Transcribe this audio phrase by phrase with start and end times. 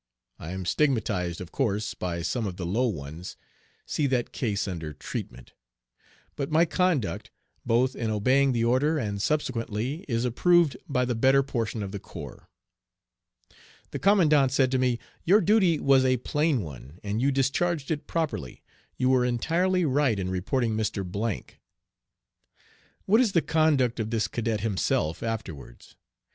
[0.39, 3.37] I am stigmatized, of course, by some of the low ones
[3.85, 5.53] (see that case under "Treatment");
[6.35, 7.29] but my conduct,
[7.67, 11.99] both in obeying the order and subsequently, is approved by the better portion of the
[11.99, 12.49] corps.
[13.91, 18.07] The commandant said to me: "Your duty was a plain one, and you discharged it
[18.07, 18.63] properly.
[18.97, 21.05] You were entirely right in reporting Mr.."
[23.05, 25.95] What is the conduct of this cadet himself afterwards?